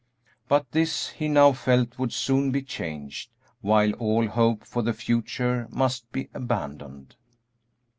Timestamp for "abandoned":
6.33-7.15